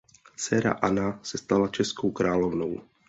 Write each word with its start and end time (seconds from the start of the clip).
Dcera 0.37 0.71
Anna 0.79 1.19
se 1.23 1.37
stala 1.37 1.67
českou 1.67 2.11
královnou. 2.11 2.81